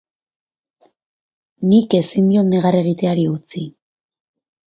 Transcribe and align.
Nik 1.71 1.95
ezin 1.99 2.31
diot 2.31 2.49
negar 2.55 2.79
egiteari 2.81 3.27
utzi. 3.35 3.67